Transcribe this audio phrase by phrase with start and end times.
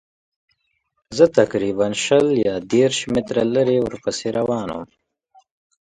[1.17, 4.85] زه تقریباً شل یا دېرش متره لرې ورپسې روان وم.